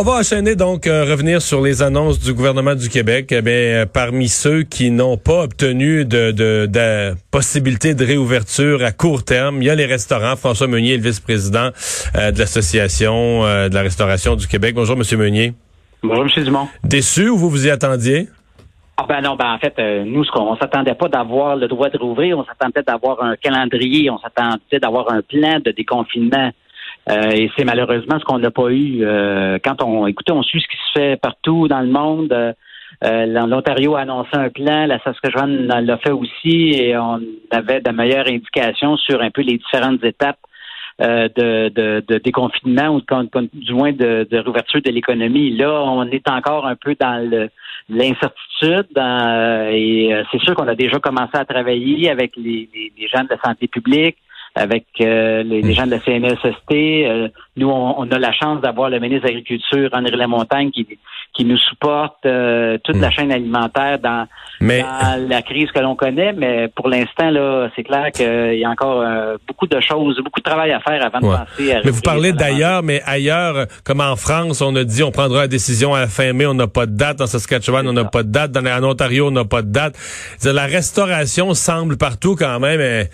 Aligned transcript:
On 0.00 0.04
va 0.04 0.12
enchaîner 0.12 0.54
donc 0.54 0.86
euh, 0.86 1.02
revenir 1.02 1.42
sur 1.42 1.60
les 1.60 1.82
annonces 1.82 2.20
du 2.20 2.32
gouvernement 2.32 2.76
du 2.76 2.88
Québec. 2.88 3.32
Eh 3.32 3.42
bien, 3.42 3.52
euh, 3.52 3.84
parmi 3.84 4.28
ceux 4.28 4.62
qui 4.62 4.92
n'ont 4.92 5.16
pas 5.16 5.42
obtenu 5.42 6.04
de, 6.04 6.30
de, 6.30 6.66
de, 6.66 7.16
possibilité 7.32 7.96
de 7.96 8.04
réouverture 8.04 8.84
à 8.84 8.92
court 8.92 9.24
terme, 9.24 9.60
il 9.60 9.64
y 9.64 9.70
a 9.70 9.74
les 9.74 9.86
restaurants. 9.86 10.36
François 10.36 10.68
Meunier, 10.68 10.96
le 10.96 11.02
vice-président 11.02 11.70
euh, 12.14 12.30
de 12.30 12.38
l'association 12.38 13.42
de 13.42 13.74
la 13.74 13.82
restauration 13.82 14.36
du 14.36 14.46
Québec. 14.46 14.76
Bonjour, 14.76 14.96
Monsieur 14.96 15.16
Meunier. 15.16 15.52
Bonjour, 16.04 16.22
Monsieur 16.22 16.44
Dumont. 16.44 16.68
Déçu 16.84 17.28
ou 17.30 17.36
vous 17.36 17.50
vous 17.50 17.66
y 17.66 17.70
attendiez? 17.70 18.28
Ah 18.98 19.04
ben 19.08 19.20
non, 19.20 19.34
ben 19.34 19.52
en 19.52 19.58
fait, 19.58 19.74
nous, 20.04 20.22
ce 20.22 20.30
qu'on 20.30 20.56
s'attendait 20.58 20.94
pas 20.94 21.08
d'avoir 21.08 21.56
le 21.56 21.66
droit 21.66 21.90
de 21.90 21.98
rouvrir, 21.98 22.38
on 22.38 22.44
s'attendait 22.44 22.84
d'avoir 22.84 23.20
un 23.20 23.34
calendrier, 23.34 24.10
on 24.10 24.18
s'attendait 24.18 24.78
d'avoir 24.80 25.10
un 25.10 25.22
plan 25.22 25.58
de 25.58 25.72
déconfinement. 25.72 26.52
Euh, 27.10 27.30
et 27.30 27.50
c'est 27.56 27.64
malheureusement 27.64 28.18
ce 28.18 28.24
qu'on 28.24 28.38
n'a 28.38 28.50
pas 28.50 28.68
eu. 28.70 29.00
Euh, 29.02 29.58
quand 29.64 29.82
on, 29.82 30.06
écoutez, 30.06 30.32
on 30.32 30.42
suit 30.42 30.60
ce 30.60 30.68
qui 30.68 30.76
se 30.76 31.00
fait 31.00 31.20
partout 31.20 31.68
dans 31.68 31.80
le 31.80 31.88
monde. 31.88 32.32
Euh, 32.32 33.26
L'Ontario 33.26 33.94
a 33.96 34.00
annoncé 34.00 34.30
un 34.32 34.50
plan, 34.50 34.86
la 34.86 34.98
Saskatchewan 35.00 35.66
l'a 35.66 35.98
fait 35.98 36.10
aussi, 36.10 36.72
et 36.74 36.96
on 36.96 37.20
avait 37.50 37.80
de 37.80 37.90
meilleures 37.90 38.26
indications 38.26 38.96
sur 38.96 39.22
un 39.22 39.30
peu 39.30 39.42
les 39.42 39.58
différentes 39.58 40.02
étapes 40.04 40.38
de, 41.00 41.68
de, 41.68 42.18
déconfinement 42.18 42.88
ou 42.88 43.00
du 43.52 43.72
moins 43.72 43.92
de, 43.92 44.26
de 44.28 44.38
réouverture 44.38 44.82
de 44.82 44.90
l'économie. 44.90 45.56
Là, 45.56 45.80
on 45.84 46.04
est 46.06 46.28
encore 46.28 46.66
un 46.66 46.74
peu 46.74 46.96
dans 46.98 47.48
l'incertitude 47.88 48.88
et 49.70 50.22
c'est 50.32 50.40
sûr 50.40 50.56
qu'on 50.56 50.66
a 50.66 50.74
déjà 50.74 50.98
commencé 50.98 51.36
à 51.36 51.44
travailler 51.44 52.10
avec 52.10 52.32
les, 52.36 52.68
les 52.98 53.06
gens 53.06 53.22
de 53.22 53.28
la 53.30 53.38
santé 53.38 53.68
publique, 53.68 54.16
avec 54.54 54.86
euh, 55.00 55.42
les, 55.42 55.72
gens 55.72 55.86
de 55.86 55.92
la 55.92 56.00
CNSST. 56.00 56.72
Euh, 56.72 57.28
nous, 57.56 57.68
on, 57.68 58.10
a 58.10 58.18
la 58.18 58.32
chance 58.32 58.60
d'avoir 58.60 58.90
le 58.90 58.98
ministre 59.00 59.26
de 59.26 59.28
l'Agriculture, 59.28 59.90
Henri 59.92 60.10
Lamontagne, 60.10 60.70
qui, 60.70 60.86
qui 61.34 61.44
nous 61.44 61.56
supporte 61.56 62.24
euh, 62.26 62.78
toute 62.82 62.96
la 62.96 63.08
hmm. 63.08 63.12
chaîne 63.12 63.32
alimentaire 63.32 63.98
dans, 63.98 64.26
la 64.60 65.42
crise 65.42 65.70
que 65.72 65.80
l'on 65.80 65.94
connaît. 65.94 66.32
Mais 66.32 66.68
pour 66.68 66.88
l'instant, 66.88 67.30
là, 67.30 67.68
c'est 67.76 67.84
clair 67.84 68.10
qu'il 68.12 68.58
y 68.58 68.64
a 68.64 68.70
encore 68.70 69.04
beaucoup 69.46 69.66
de 69.66 69.80
choses, 69.80 70.20
beaucoup 70.22 70.40
de 70.40 70.44
travail 70.50 70.72
à 70.72 70.80
faire 70.80 71.04
avant 71.04 71.18
de 71.20 71.36
penser 71.36 71.72
à... 71.72 71.80
Mais 71.84 71.90
vous 71.90 72.02
parlez 72.02 72.32
d'ailleurs, 72.32 72.82
mais 72.82 73.00
ailleurs, 73.06 73.66
comme 73.84 74.00
en 74.00 74.16
France, 74.16 74.60
on 74.60 74.74
a 74.74 74.84
dit 74.84 75.02
on 75.02 75.12
prendra 75.12 75.42
la 75.42 75.48
décision 75.48 75.94
à 75.94 76.00
la 76.00 76.06
fin 76.08 76.32
mai, 76.32 76.46
on 76.46 76.54
n'a 76.54 76.66
pas 76.66 76.86
de 76.86 76.96
date. 76.96 77.20
En 77.20 77.26
Saskatchewan, 77.26 77.86
on 77.86 77.92
n'a 77.92 78.04
pas 78.04 78.22
de 78.22 78.30
date. 78.30 78.50
Dans, 78.50 78.64
en 78.66 78.84
Ontario, 78.84 79.28
on 79.28 79.30
n'a 79.30 79.44
pas 79.44 79.62
de 79.62 79.70
date. 79.70 79.96
La 80.44 80.66
restauration 80.66 81.54
semble 81.54 81.96
partout 81.96 82.34
quand 82.36 82.58
même 82.58 83.06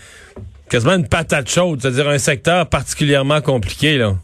quasiment 0.75 0.97
une 0.97 1.09
patate 1.09 1.49
chaude, 1.49 1.81
c'est-à-dire 1.81 2.09
un 2.09 2.19
secteur 2.19 2.69
particulièrement 2.69 3.41
compliqué, 3.41 3.97
là. 3.97 4.15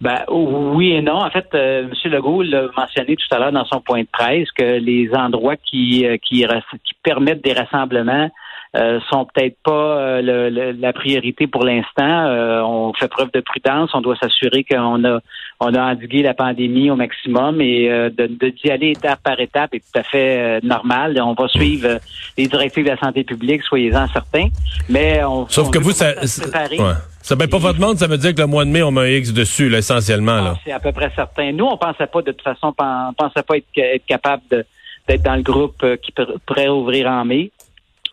Ben 0.00 0.24
oui 0.30 0.92
et 0.92 1.02
non. 1.02 1.16
En 1.16 1.30
fait, 1.30 1.46
euh, 1.54 1.88
M. 2.04 2.12
Legault 2.12 2.42
l'a 2.42 2.68
mentionné 2.74 3.16
tout 3.16 3.34
à 3.34 3.38
l'heure 3.38 3.52
dans 3.52 3.66
son 3.66 3.82
point 3.82 4.00
de 4.00 4.08
presse 4.10 4.50
que 4.52 4.78
les 4.78 5.10
endroits 5.12 5.56
qui, 5.56 6.06
euh, 6.06 6.16
qui, 6.16 6.46
permettent 7.02 7.44
des 7.44 7.52
rassemblements 7.52 8.30
euh, 8.76 9.00
sont 9.10 9.26
peut-être 9.26 9.56
pas 9.62 9.98
euh, 9.98 10.74
la 10.78 10.92
priorité 10.94 11.46
pour 11.46 11.64
l'instant. 11.64 12.26
On 12.64 12.94
fait 12.94 13.08
preuve 13.08 13.30
de 13.32 13.40
prudence. 13.40 13.90
On 13.92 14.00
doit 14.00 14.16
s'assurer 14.16 14.64
qu'on 14.64 15.04
a 15.04 15.18
on 15.60 15.74
a 15.74 15.92
endigué 15.92 16.22
la 16.22 16.34
pandémie 16.34 16.90
au 16.90 16.96
maximum 16.96 17.60
et 17.60 17.88
de, 17.88 18.48
d'y 18.48 18.70
aller 18.70 18.90
étape 18.90 19.20
par 19.22 19.40
étape 19.40 19.74
est 19.74 19.80
tout 19.80 19.98
à 19.98 20.02
fait 20.02 20.60
normal. 20.62 21.20
On 21.20 21.34
va 21.34 21.48
suivre 21.48 21.98
les 22.36 22.46
directives 22.46 22.84
de 22.84 22.90
la 22.90 22.98
santé 22.98 23.24
publique, 23.24 23.62
soyez-en 23.64 24.06
certains. 24.08 24.48
Mais 24.88 25.22
on 25.24 25.48
sauf 25.48 25.70
que 25.70 25.78
vous 25.78 25.92
ça, 25.92 26.14
ça 26.26 27.36
ben 27.36 27.48
pas 27.48 27.58
votre 27.58 27.80
monde, 27.80 27.98
ça 27.98 28.06
veut 28.06 28.18
dire 28.18 28.34
que 28.34 28.40
le 28.40 28.46
mois 28.46 28.64
de 28.64 28.70
mai 28.70 28.82
on 28.82 28.90
met 28.90 29.00
un 29.00 29.18
X 29.18 29.32
dessus 29.32 29.68
là, 29.68 29.78
essentiellement 29.78 30.40
là. 30.40 30.52
Ah, 30.54 30.60
c'est 30.64 30.72
à 30.72 30.80
peu 30.80 30.92
près 30.92 31.10
certain. 31.14 31.52
Nous 31.52 31.66
on 31.66 31.76
pensait 31.76 32.06
pas 32.06 32.22
de 32.22 32.30
toute 32.30 32.42
façon, 32.42 32.72
on 32.78 33.12
pensait 33.12 33.42
pas 33.42 33.56
être, 33.56 33.66
être 33.76 34.06
capable 34.06 34.42
d'être 35.08 35.22
dans 35.22 35.36
le 35.36 35.42
groupe 35.42 35.84
qui 36.02 36.12
pourrait 36.46 36.68
ouvrir 36.68 37.08
en 37.08 37.24
mai 37.24 37.50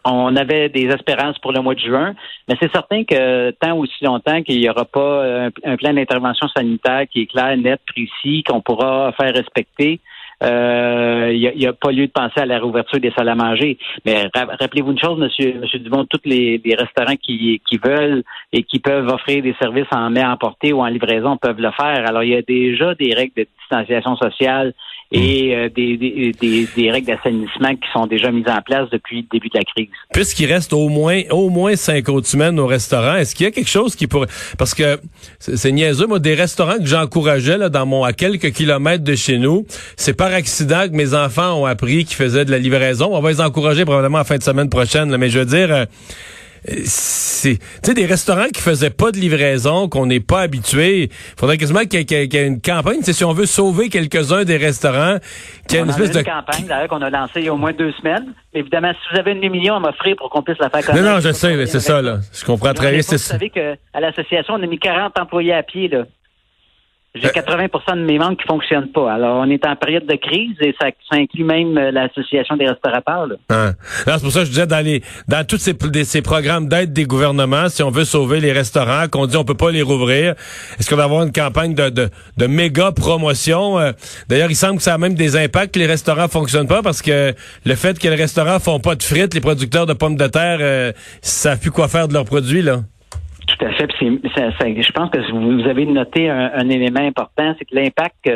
on 0.06 0.36
avait 0.36 0.70
des 0.70 0.86
espérances 0.86 1.38
pour 1.40 1.52
le 1.52 1.62
mois 1.62 1.76
de 1.76 1.80
juin, 1.80 2.14
mais 2.48 2.56
c'est 2.62 2.72
certain 2.72 3.04
que 3.04 3.52
tant 3.52 3.76
aussi 3.78 4.04
longtemps 4.04 4.42
qu'il 4.44 4.60
n'y 4.60 4.70
aura 4.70 4.86
pas 4.86 5.46
un, 5.46 5.78
plan 5.78 5.94
d'intervention 5.94 6.48
sanitaire 6.56 7.06
qui 7.12 7.22
est 7.22 7.26
clair, 7.26 7.58
net, 7.58 7.82
précis, 7.88 8.44
qu'on 8.44 8.62
pourra 8.62 9.12
faire 9.14 9.34
respecter, 9.34 10.00
euh, 10.44 11.32
il 11.34 11.58
n'y 11.58 11.66
a, 11.66 11.74
pas 11.74 11.92
lieu 11.92 12.08
de 12.08 12.12
penser 12.12 12.42
à 12.42 12.46
la 12.46 12.58
réouverture 12.58 13.00
des 13.00 13.12
salles 13.12 13.30
à 13.30 13.36
manger. 13.36 13.78
Mais 14.06 14.30
rappelez-vous 14.34 14.92
une 14.92 15.00
chose, 15.00 15.18
Monsieur, 15.18 15.54
Monsieur 15.62 15.80
Dubon, 15.80 16.06
tous 16.06 16.22
les, 16.26 16.62
restaurants 16.78 17.16
qui, 17.16 17.62
veulent 17.84 18.24
et 18.52 18.64
qui 18.64 18.80
peuvent 18.80 19.08
offrir 19.08 19.42
des 19.44 19.56
services 19.62 19.88
en 19.92 20.10
main 20.10 20.32
emporté 20.32 20.74
ou 20.74 20.82
en 20.82 20.88
livraison 20.88 21.38
peuvent 21.38 21.62
le 21.62 21.72
faire. 21.72 22.08
Alors, 22.08 22.24
il 22.24 22.32
y 22.32 22.36
a 22.36 22.42
déjà 22.42 22.94
des 22.96 23.14
règles 23.14 23.34
de 23.38 23.48
distanciation 23.60 24.16
sociale 24.18 24.74
et 25.12 25.56
euh, 25.56 25.70
des, 25.70 25.98
des, 25.98 26.68
des, 26.76 26.92
règles 26.92 27.08
d'assainissement 27.08 27.76
qui 27.76 27.88
sont 27.94 28.08
déjà 28.08 28.32
mises 28.32 28.48
en 28.48 28.62
place 28.62 28.90
depuis 28.92 29.18
le 29.18 29.28
début 29.32 29.50
de 29.50 29.58
la 29.58 29.64
crise. 29.64 29.88
Puisqu'il 30.12 30.52
reste 30.52 30.74
au 30.74 30.90
moins 30.90 31.22
au 31.30 31.50
moins 31.50 31.76
cinq 31.76 32.10
autres 32.10 32.28
semaines 32.28 32.60
au 32.60 32.66
restaurant, 32.66 33.16
est-ce 33.16 33.36
qu'il 33.36 33.46
y 33.46 33.48
a 33.48 33.52
quelque 33.52 33.70
chose 33.70 33.96
qui 33.96 34.08
pourrait... 34.08 34.28
Parce 34.58 34.74
que 34.74 35.00
c'est 35.40 35.72
niaiseux, 35.72 36.08
moi, 36.08 36.20
des 36.20 36.34
restaurants 36.34 36.78
que 36.78 36.86
j'encourageais 36.86 37.58
là, 37.58 37.70
dans 37.70 37.86
mon 37.86 38.04
à 38.04 38.14
quelques 38.14 38.52
kilomètres 38.52 39.04
de 39.04 39.16
chez 39.16 39.38
nous, 39.38 39.66
c'est 39.96 40.18
par 40.18 40.34
accident 40.34 40.88
que 40.88 40.96
mes 40.96 41.14
enfants 41.14 41.62
ont 41.62 41.66
appris 41.66 42.06
qu'ils 42.06 42.18
faisaient 42.18 42.46
de 42.46 42.52
la 42.52 42.60
livraison. 42.60 43.10
On 43.12 43.22
va 43.22 43.30
les 43.30 43.42
encourager 43.42 43.86
probablement 43.86 44.20
en 44.20 44.24
fin 44.24 44.38
de 44.38 44.44
semaine 44.44 44.70
prochaine, 44.70 45.16
mais 45.18 45.30
je 45.30 45.40
veux 45.40 45.46
dire... 45.46 45.72
Euh, 45.72 45.86
c'est 46.86 47.58
tu 47.58 47.68
sais 47.84 47.94
des 47.94 48.06
restaurants 48.06 48.50
qui 48.54 48.62
faisaient 48.62 48.90
pas 48.90 49.12
de 49.12 49.18
livraison 49.18 49.88
qu'on 49.88 50.06
n'est 50.06 50.20
pas 50.20 50.42
habitué 50.42 51.04
il 51.04 51.40
faudrait 51.40 51.58
quasiment 51.58 51.82
qu'il 51.82 52.02
y, 52.02 52.38
ait 52.38 52.48
une 52.48 52.62
campagne. 52.62 53.02
Si 53.02 53.24
on 53.24 53.34
veut 53.34 53.46
sauver 53.46 53.90
quelques-uns 53.90 54.44
des 54.44 54.58
restaurants 54.58 55.18
qu'il 55.68 55.78
y 55.78 55.82
ait 55.82 55.84
une 55.84 55.90
espèce 55.90 56.12
de 56.12 56.22
campagne 56.22 56.66
d'ailleurs 56.68 56.88
qu'on 56.88 57.02
a 57.02 57.10
lancée 57.10 57.40
il 57.42 57.46
y 57.46 57.48
a 57.50 57.54
au 57.54 57.58
moins 57.58 57.74
deux 57.74 57.92
semaines. 57.94 58.34
Évidemment 58.54 58.92
si 58.94 59.14
vous 59.14 59.20
avez 59.20 59.32
une 59.34 59.50
million 59.50 59.76
à 59.76 59.80
m'offrir 59.80 60.16
pour 60.16 60.30
qu'on 60.30 60.42
puisse 60.42 60.58
la 60.60 60.70
faire 60.70 60.86
connaître 60.86 61.06
non 61.06 61.14
non 61.16 61.20
je 61.20 61.32
sais 61.32 61.66
c'est 61.66 61.80
ça 61.80 62.02
là. 62.02 62.20
je 62.34 62.46
comprends 62.46 62.74
très 62.74 62.92
bien 62.92 63.02
vous 63.02 63.18
savez 63.18 63.50
qu'à 63.50 64.00
l'association 64.00 64.56
on 64.56 64.64
a 64.64 64.68
mis 64.68 64.80
40 64.80 65.20
employés 65.20 65.54
à 65.54 65.64
pied 65.64 65.88
là 65.88 66.06
j'ai 67.16 67.30
80% 67.30 67.96
de 67.96 68.06
mes 68.06 68.20
membres 68.20 68.38
qui 68.38 68.46
fonctionnent 68.46 68.92
pas. 68.92 69.14
Alors, 69.14 69.38
on 69.38 69.50
est 69.50 69.66
en 69.66 69.76
période 69.78 70.06
de 70.06 70.16
crise 70.16 70.56
et 70.60 70.76
ça, 70.80 70.88
inclut 71.12 71.46
même 71.46 71.78
euh, 71.78 71.92
l'association 71.92 72.58
des 72.58 72.68
restaurateurs. 72.68 73.28
Hein. 73.50 73.72
C'est 74.06 74.22
pour 74.22 74.32
ça 74.32 74.40
que 74.42 74.46
je 74.46 74.52
disais 74.52 74.68
dans 74.68 74.84
les 74.84 75.02
dans 75.28 75.46
tous 75.46 75.58
ces, 75.58 75.74
ces 76.04 76.22
programmes 76.22 76.68
d'aide 76.68 76.92
des 76.92 77.06
gouvernements, 77.06 77.70
si 77.70 77.84
on 77.84 77.90
veut 77.90 78.04
sauver 78.04 78.42
les 78.42 78.52
restaurants, 78.52 79.08
qu'on 79.10 79.28
dit 79.28 79.38
on 79.38 79.46
peut 79.46 79.56
pas 79.56 79.72
les 79.72 79.82
rouvrir, 79.82 80.36
est-ce 80.78 80.90
qu'on 80.90 80.98
va 80.98 81.06
avoir 81.06 81.24
une 81.24 81.32
campagne 81.32 81.74
de, 81.74 81.90
de, 81.90 82.10
de 82.38 82.48
méga 82.48 82.92
promotion? 82.92 83.80
Euh? 83.80 83.94
D'ailleurs, 84.28 84.50
il 84.50 84.56
semble 84.56 84.78
que 84.78 84.84
ça 84.84 84.94
a 84.94 84.98
même 84.98 85.16
des 85.16 85.38
impacts 85.38 85.74
que 85.74 85.80
les 85.80 85.86
restaurants 85.86 86.28
fonctionnent 86.28 86.68
pas 86.68 86.82
parce 86.82 87.02
que 87.02 87.34
le 87.66 87.76
fait 87.76 87.98
que 87.98 88.08
les 88.10 88.16
restaurants 88.16 88.60
font 88.60 88.80
pas 88.80 88.96
de 88.96 89.04
frites, 89.04 89.34
les 89.34 89.42
producteurs 89.42 89.86
de 89.86 89.94
pommes 89.94 90.18
de 90.18 90.28
terre 90.28 90.58
euh, 90.60 90.92
savent 91.22 91.60
plus 91.60 91.72
quoi 91.72 91.88
faire 91.88 92.08
de 92.10 92.14
leurs 92.14 92.26
produits 92.26 92.62
là. 92.62 92.82
Tout 93.58 93.66
à 93.66 93.72
fait. 93.72 94.82
je 94.82 94.92
pense 94.92 95.10
que 95.10 95.32
vous 95.32 95.68
avez 95.68 95.86
noté 95.86 96.30
un, 96.30 96.70
élément 96.70 97.02
important, 97.02 97.56
c'est 97.58 97.66
que 97.66 97.76
l'impact 97.76 98.28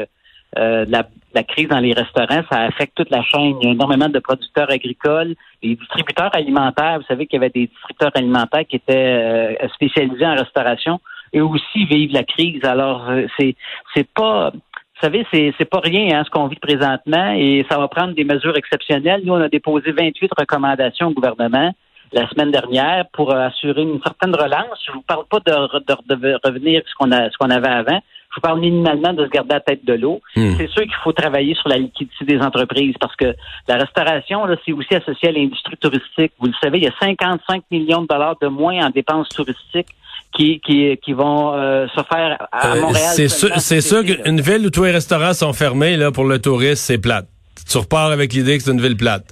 euh, 0.57 0.85
de 0.85 0.91
la, 0.91 1.43
crise 1.43 1.67
dans 1.67 1.79
les 1.79 1.93
restaurants, 1.93 2.41
ça 2.49 2.61
affecte 2.61 2.95
toute 2.95 3.09
la 3.09 3.21
chaîne. 3.23 3.55
Il 3.61 3.65
y 3.65 3.69
a 3.69 3.73
énormément 3.73 4.09
de 4.09 4.19
producteurs 4.19 4.71
agricoles, 4.71 5.35
les 5.61 5.75
distributeurs 5.75 6.33
alimentaires. 6.33 6.99
Vous 6.99 7.05
savez 7.05 7.27
qu'il 7.27 7.37
y 7.37 7.43
avait 7.43 7.51
des 7.51 7.67
distributeurs 7.67 8.11
alimentaires 8.15 8.65
qui 8.67 8.77
étaient 8.77 9.55
euh, 9.61 9.67
spécialisés 9.75 10.25
en 10.25 10.35
restauration. 10.35 10.99
Eux 11.35 11.43
aussi 11.43 11.85
vivent 11.85 12.13
la 12.13 12.23
crise. 12.23 12.63
Alors, 12.63 13.09
euh, 13.09 13.27
c'est 13.37 13.55
c'est 13.93 14.07
pas 14.07 14.51
vous 14.51 15.05
savez, 15.05 15.25
c'est, 15.31 15.53
c'est 15.57 15.69
pas 15.69 15.79
rien 15.79 16.19
hein, 16.19 16.23
ce 16.25 16.29
qu'on 16.29 16.47
vit 16.47 16.59
présentement 16.59 17.31
et 17.31 17.65
ça 17.71 17.77
va 17.77 17.87
prendre 17.87 18.13
des 18.13 18.25
mesures 18.25 18.57
exceptionnelles. 18.57 19.21
Nous, 19.23 19.31
on 19.31 19.41
a 19.41 19.47
déposé 19.47 19.93
28 19.93 20.29
recommandations 20.37 21.07
au 21.07 21.13
gouvernement 21.13 21.73
la 22.11 22.27
semaine 22.29 22.51
dernière 22.51 23.05
pour 23.13 23.31
euh, 23.31 23.47
assurer 23.47 23.81
une 23.81 24.01
certaine 24.01 24.35
relance. 24.35 24.79
Je 24.87 24.91
vous 24.91 25.01
parle 25.01 25.25
pas 25.29 25.39
de, 25.39 26.47
revenir 26.47 26.81
ce 26.87 26.95
qu'on 26.95 27.11
a 27.11 27.29
ce 27.29 27.37
qu'on 27.37 27.49
avait 27.49 27.67
avant. 27.67 27.99
Je 28.29 28.35
vous 28.35 28.41
parle 28.41 28.59
minimalement 28.59 29.13
de 29.13 29.25
se 29.25 29.29
garder 29.29 29.55
la 29.55 29.59
tête 29.59 29.83
de 29.85 29.93
l'eau. 29.93 30.21
Hmm. 30.35 30.53
C'est 30.57 30.69
sûr 30.69 30.83
qu'il 30.83 30.93
faut 31.03 31.13
travailler 31.13 31.55
sur 31.55 31.67
la 31.67 31.77
liquidité 31.77 32.25
des 32.25 32.39
entreprises 32.39 32.93
parce 32.99 33.15
que 33.15 33.33
la 33.67 33.77
restauration, 33.77 34.45
là, 34.45 34.55
c'est 34.63 34.71
aussi 34.71 34.93
associé 34.93 35.29
à 35.29 35.31
l'industrie 35.31 35.77
touristique. 35.77 36.33
Vous 36.39 36.47
le 36.47 36.53
savez, 36.61 36.77
il 36.77 36.83
y 36.83 36.87
a 36.87 36.93
55 36.99 37.63
millions 37.71 38.03
de 38.03 38.07
dollars 38.07 38.35
de 38.39 38.47
moins 38.47 38.85
en 38.85 38.89
dépenses 38.91 39.29
touristiques 39.29 39.95
qui, 40.35 40.59
qui, 40.59 40.95
qui 41.03 41.13
vont 41.13 41.55
euh, 41.55 41.87
se 41.87 42.03
faire 42.03 42.37
à 42.51 42.75
euh, 42.75 42.81
Montréal. 42.81 43.13
c'est 43.15 43.29
sûr, 43.29 43.49
c'est 43.57 43.81
sûr 43.81 44.03
qu'une 44.05 44.41
ville 44.41 44.67
où 44.67 44.69
tous 44.69 44.83
les 44.83 44.91
restaurants 44.91 45.33
sont 45.33 45.53
fermés 45.53 45.97
là 45.97 46.11
pour 46.11 46.25
le 46.25 46.39
tourisme, 46.39 46.75
c'est 46.75 46.99
plate. 46.99 47.27
Tu 47.69 47.77
repars 47.77 48.11
avec 48.11 48.33
l'idée 48.33 48.57
que 48.57 48.63
c'est 48.63 48.71
une 48.71 48.81
ville 48.81 48.97
plate. 48.97 49.25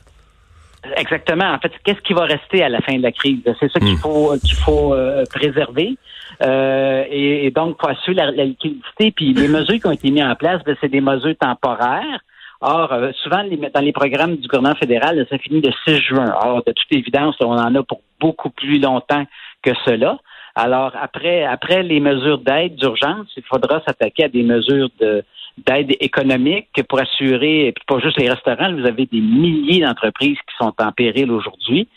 Exactement. 0.95 1.51
En 1.51 1.59
fait, 1.59 1.71
qu'est-ce 1.83 2.01
qui 2.01 2.13
va 2.13 2.25
rester 2.25 2.63
à 2.63 2.69
la 2.69 2.81
fin 2.81 2.95
de 2.97 3.03
la 3.03 3.11
crise? 3.11 3.41
C'est 3.59 3.71
ça 3.71 3.79
qu'il 3.79 3.93
hmm. 3.93 3.97
faut 3.97 4.33
qu'il 4.43 4.55
faut 4.55 4.93
euh, 4.93 5.23
préserver. 5.33 5.97
Euh, 6.43 7.03
et, 7.09 7.51
donc, 7.51 7.77
pour 7.77 7.89
assurer 7.89 8.15
la, 8.15 8.31
liquidité, 8.31 9.11
puis 9.11 9.33
les 9.33 9.47
mesures 9.47 9.79
qui 9.79 9.87
ont 9.87 9.91
été 9.91 10.11
mises 10.11 10.23
en 10.23 10.35
place, 10.35 10.61
ben, 10.65 10.75
c'est 10.81 10.89
des 10.89 11.01
mesures 11.01 11.35
temporaires. 11.39 12.19
Or, 12.59 12.91
euh, 12.91 13.11
souvent, 13.23 13.43
dans 13.43 13.81
les 13.81 13.91
programmes 13.91 14.35
du 14.35 14.47
gouvernement 14.47 14.75
fédéral, 14.75 15.25
ça 15.29 15.37
finit 15.37 15.61
le 15.61 15.71
6 15.87 16.01
juin. 16.01 16.33
Or, 16.41 16.63
de 16.65 16.71
toute 16.71 16.91
évidence, 16.91 17.35
on 17.39 17.51
en 17.51 17.75
a 17.75 17.83
pour 17.83 18.01
beaucoup 18.19 18.49
plus 18.49 18.79
longtemps 18.79 19.25
que 19.61 19.71
cela. 19.85 20.17
Alors, 20.55 20.91
après, 20.99 21.43
après 21.43 21.83
les 21.83 21.99
mesures 21.99 22.39
d'aide, 22.39 22.75
d'urgence, 22.75 23.27
il 23.37 23.43
faudra 23.43 23.81
s'attaquer 23.85 24.23
à 24.23 24.27
des 24.27 24.41
mesures 24.41 24.89
de, 24.99 25.23
d'aide 25.65 25.95
économique 26.00 26.69
pour 26.88 27.00
assurer, 27.00 27.74
puis 27.75 27.83
pas 27.88 28.00
juste 28.00 28.19
les 28.19 28.30
restaurants, 28.30 28.74
vous 28.74 28.86
avez 28.86 29.06
des 29.06 29.21
milliers 29.21 29.81
d'entreprises 29.81 30.38
qui 30.38 30.56
sont 30.57 30.74
en 30.77 30.92
péril 30.92 31.31
aujourd'hui. 31.31 31.88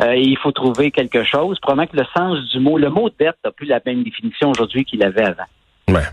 Euh, 0.00 0.12
et 0.12 0.22
il 0.22 0.38
faut 0.38 0.52
trouver 0.52 0.90
quelque 0.90 1.24
chose. 1.24 1.58
Probablement 1.60 1.86
que 1.86 1.96
le 1.96 2.06
sens 2.16 2.50
du 2.50 2.60
mot, 2.60 2.78
le 2.78 2.90
mot 2.90 3.10
dette 3.18 3.36
n'a 3.44 3.50
plus 3.50 3.66
la 3.66 3.80
même 3.84 4.02
définition 4.02 4.50
aujourd'hui 4.50 4.84
qu'il 4.84 5.02
avait 5.02 5.24
avant. 5.24 5.44
Ouais. 5.88 6.06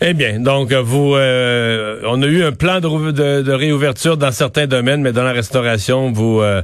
Eh 0.00 0.14
bien, 0.14 0.40
donc 0.40 0.72
vous, 0.72 1.14
euh, 1.14 2.00
on 2.06 2.22
a 2.22 2.26
eu 2.26 2.42
un 2.42 2.52
plan 2.52 2.80
de, 2.80 3.42
de, 3.42 3.52
réouverture 3.52 4.16
dans 4.16 4.32
certains 4.32 4.66
domaines, 4.66 5.02
mais 5.02 5.12
dans 5.12 5.22
la 5.22 5.32
restauration, 5.32 6.10
vous, 6.12 6.40
euh, 6.40 6.62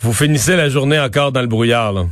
vous 0.00 0.12
finissez 0.12 0.56
la 0.56 0.68
journée 0.68 0.98
encore 0.98 1.30
dans 1.30 1.40
le 1.40 1.46
brouillard. 1.46 1.92
Là. 1.92 2.04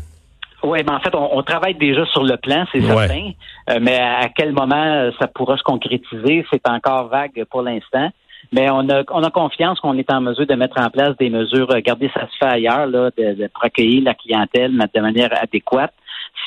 Oui, 0.62 0.78
mais 0.84 0.92
en 0.92 1.00
fait, 1.00 1.14
on, 1.14 1.42
travaille 1.42 1.74
déjà 1.74 2.04
sur 2.06 2.24
le 2.24 2.36
plan, 2.36 2.64
c'est 2.72 2.80
certain. 2.80 3.30
Euh, 3.70 3.78
mais 3.80 3.98
à 3.98 4.28
quel 4.34 4.52
moment 4.52 5.10
ça 5.20 5.28
pourra 5.28 5.56
se 5.56 5.62
concrétiser, 5.62 6.44
c'est 6.52 6.68
encore 6.68 7.08
vague 7.08 7.44
pour 7.50 7.62
l'instant. 7.62 8.10
Mais 8.52 8.68
on 8.70 8.88
a, 8.88 9.02
on 9.10 9.22
a 9.22 9.30
confiance 9.30 9.78
qu'on 9.80 9.96
est 9.98 10.10
en 10.10 10.20
mesure 10.20 10.46
de 10.46 10.54
mettre 10.54 10.80
en 10.80 10.90
place 10.90 11.16
des 11.18 11.30
mesures, 11.30 11.68
garder 11.84 12.10
ça 12.14 12.22
se 12.22 12.36
fait 12.38 12.52
ailleurs, 12.52 12.86
là, 12.86 13.10
de, 13.16 13.34
de, 13.34 13.48
pour 13.54 13.64
accueillir 13.64 14.02
la 14.04 14.14
clientèle 14.14 14.72
de 14.72 15.00
manière 15.00 15.30
adéquate. 15.40 15.92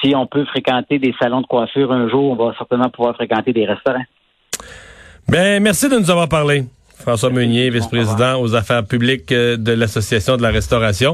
Si 0.01 0.15
on 0.15 0.25
peut 0.25 0.45
fréquenter 0.45 0.99
des 0.99 1.13
salons 1.21 1.41
de 1.41 1.47
coiffure 1.47 1.91
un 1.91 2.09
jour, 2.09 2.31
on 2.31 2.35
va 2.35 2.53
certainement 2.57 2.89
pouvoir 2.89 3.15
fréquenter 3.15 3.53
des 3.53 3.65
restaurants. 3.65 4.03
Ben, 5.27 5.61
merci 5.61 5.87
de 5.89 5.97
nous 5.97 6.09
avoir 6.09 6.27
parlé. 6.27 6.63
François 7.01 7.31
Meunier, 7.31 7.69
vice-président 7.69 8.39
aux 8.39 8.55
affaires 8.55 8.85
publiques 8.85 9.31
euh, 9.31 9.57
de 9.57 9.71
l'Association 9.71 10.37
de 10.37 10.43
la 10.43 10.49
restauration. 10.49 11.09